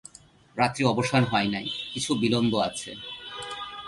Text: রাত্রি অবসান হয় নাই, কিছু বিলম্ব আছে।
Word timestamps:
রাত্রি 0.57 0.83
অবসান 0.85 1.23
হয় 1.23 1.49
নাই, 1.55 1.65
কিছু 1.93 2.11
বিলম্ব 2.15 2.53
আছে। 2.59 2.91